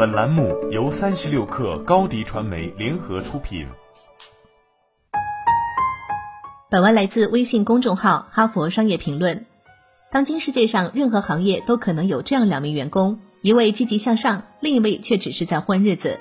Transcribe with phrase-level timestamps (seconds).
[0.00, 3.66] 本栏目由三十六氪高低传媒联合出品。
[6.70, 9.36] 本文来自微信公众号《哈佛商业评论》。
[10.10, 16.18] 当今世界上任何行业都可能有这样两名员工，一位积极向上，另一位却只是在混日子。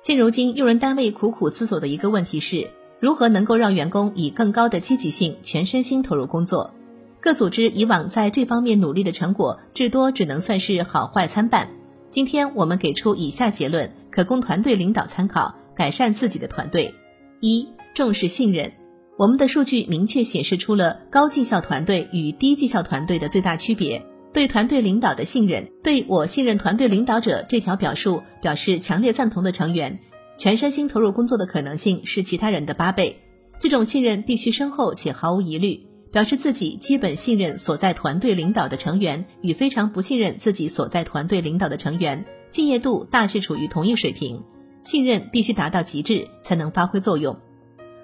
[0.00, 2.68] 现如今，用人单位苦苦思索的一个问题是，
[2.98, 6.74] 如何能够让员工以更高的积极性、全身心投入工作？
[7.20, 11.70] 各组织以往在这方面努力的成果，至多只能算是好坏参半。
[12.10, 16.92] 今天我们给出以下结论，可供团队领导参考，改善自己的团队。
[17.38, 18.72] 一、重视信任。
[19.16, 24.04] 我们的数据明确显示出了高绩效团队与低绩效团队的最大区别。
[24.32, 30.00] 对团队领导的信任，对我信任团队领导者这条表述表示强烈赞同的成员，
[30.36, 33.20] 全身心投入工作的可能性是其他人的八倍。
[33.60, 35.86] 这种信任必须深厚且毫无疑虑。
[36.12, 44.42] 表示自己基本信任所在团队领导的成员，与非常不信任自己所在团队领导的成员，敬业度大致处于同一水平。
[44.82, 47.36] 信任必须达到极致，才能发挥作用。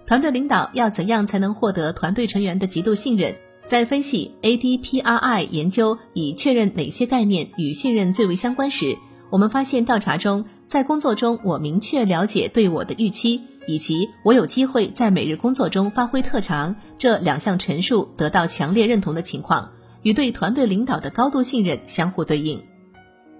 [0.07, 3.35] 团队领导要怎样才能获得团队成员的极度信任？
[3.65, 8.97] 在分析 ADPRI 研究以确认哪些概念与信任最为相关时，
[9.31, 13.43] 我们发现调查中，在工作中我明确了解对我的预期。
[13.69, 19.73] 以及我有机会在每日工作中发挥特长这两项陈述得到强烈认同的情况，
[20.03, 22.63] 与对团队领导的高度信任相互对应。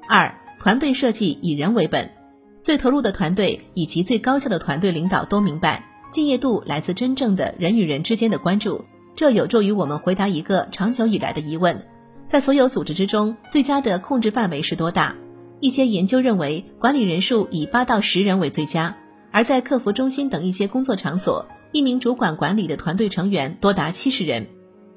[0.09, 2.11] 二、团队设计以人为本，
[2.61, 8.85] 最投入的团队以及最高效的团队领导都明白，敬业度来自真正的人与人之间的关注。
[9.15, 11.87] 这有助于我们回答一个长久以来的疑问：
[12.27, 15.15] 在所有组织之中，最佳的控制范围是多大？
[15.61, 18.97] 一些研究认为，管理人数以八到十人为最佳。
[19.31, 24.47] 而在客服中心等一些工作场所，一名主管管理的团队成员多达七十人。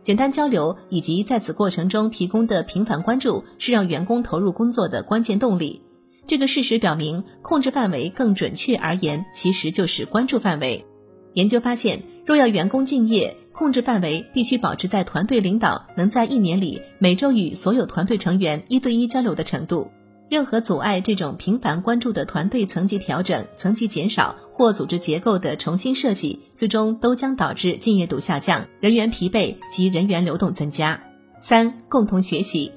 [0.02, 5.82] 简单交流以及在此过程中提供的频繁关注，是让员工投入工作的关键动力。
[6.26, 10.86] 这个事实表明，控制范围更准确而言，其实就是关注范围。
[11.34, 19.90] 研究发现，若要员工敬业，控制范围必须保持在团队领导能在一年里每周与所有团队成员一对一交流的程度。
[20.30, 31.02] 任何阻碍这种频繁关注的团队层级调整、层级减少或组织结构的重新设计，最终都将导致敬业度下降、人员疲惫及人员流动增加。
[31.40, 32.72] 三、共同学习。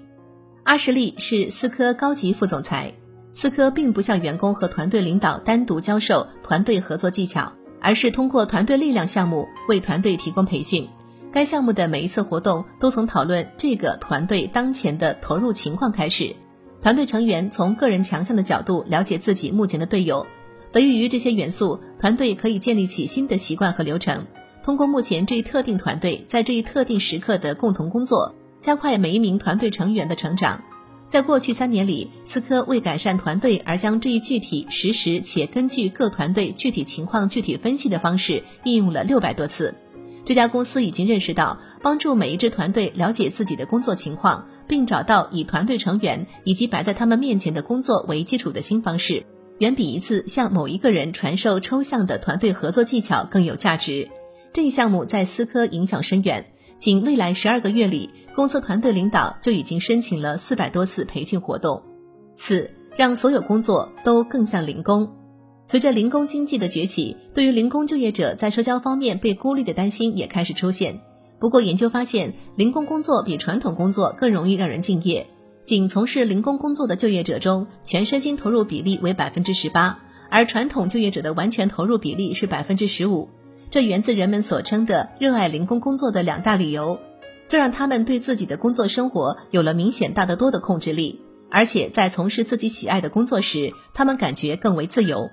[0.65, 2.95] 阿什利是思科高级副总裁。
[3.31, 10.89] 思科并不向员工和团队领导单独教授团队合作技巧，而是通过团队力量项目为团队提供培训。
[11.33, 16.37] 该项目的每一次活动都从讨论这个团队当前的投入情况开始。
[16.83, 20.27] 团队成员从个人强项的角度了解自己目前的队友，
[20.73, 24.27] 得益于这些元素，团队可以建立起新的习惯和流程。
[24.65, 30.61] 通过目前这一特定团队在这一特定时刻的共同工作，加快每一名团队成员的成长。
[31.07, 39.73] 在过去三年里，思科为改善团队而将这一具体、实时且根据各团队具体情况具体分析的方式应用了六百多次。
[40.25, 49.27] 这家公司已经认识到，帮助每一支团队了解自己的工作情况，并找到以团队成员以及摆在他们面前的工作为基础的新方式，
[49.59, 54.09] 远比一次向某一个人传授抽象的团队合作技巧更有价值。
[54.53, 61.83] 这一项目在思科影响深远，仅未来十二个月里，公司团队领导就已经申请了四百多次培训活动。
[62.35, 65.11] 四，让所有工作都更像零工。
[65.65, 71.01] 随着零工经济的崛起，对于零工就业者在社交方面被孤立的担心也开始出现。
[71.39, 75.27] 不过，研究发现，零工工作比传统工作更容易让人敬业。
[75.65, 83.29] 仅从事零工工作的就业者中，全身心投入比例为百分之十八，而传统就业者的完全投入比例是百分之十五。
[83.71, 86.99] 这源自人们所称的热爱零工工作的两大理由，
[87.49, 91.21] 这让他们对自己的工作生活有了明显大得多的控制力，
[91.51, 95.31] 而且在从事自己喜爱的工作时，他们感觉更为自由。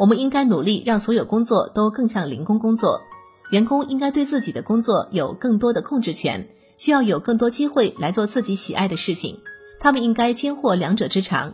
[0.00, 3.02] 我们应该努力让所有工作都更像零工工作，
[3.50, 9.40] 员工应该对自己的工作有更多的控制权，需要有更多机会来做自己喜爱的事情。
[9.78, 11.52] 他们应该兼获两者之长，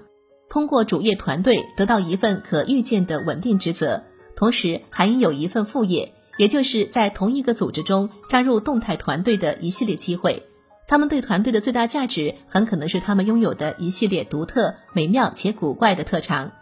[0.49, 4.04] 通过主业团队得到一份可预见的稳定职责，
[4.37, 10.45] 同时还应有一份副业，也就是在同一个组织中加入动态团队的一系列机会。
[10.87, 16.53] 他们对团队的最大价值，很可能是他们拥有的一系列独特、美妙且古怪的特长。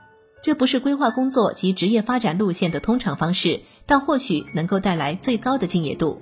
[0.44, 6.20] 这不是规划工作及职业发展路线的通常方式，但或许能够带来最高的敬业度。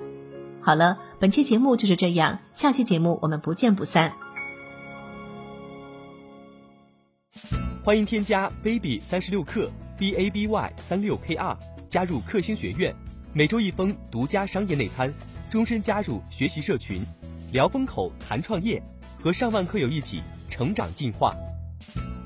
[0.61, 4.13] 好了，本期节目就是这样，下期节目我们不见不散。
[7.83, 11.59] 欢迎添加 baby 三十六克 b a b y 三六 k r
[11.89, 12.95] 加入克星学院，
[13.33, 15.13] 每周一封独家商业内参，
[15.51, 17.05] 终身加入学习社群，
[17.51, 18.81] 聊风口谈创业，
[19.19, 21.35] 和上万课友一起成长进化。